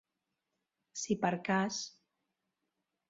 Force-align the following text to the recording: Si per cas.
Si 1.01 1.17
per 1.25 1.31
cas. 1.49 1.81